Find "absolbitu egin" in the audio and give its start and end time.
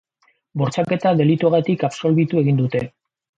1.89-2.59